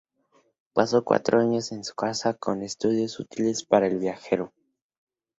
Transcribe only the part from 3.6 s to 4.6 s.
para el viajero.